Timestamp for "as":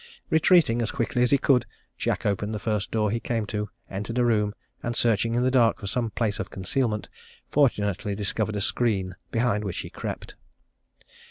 0.81-0.89, 1.21-1.29